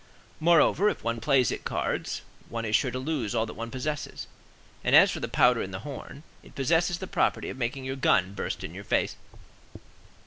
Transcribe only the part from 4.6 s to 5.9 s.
and as for the powder in the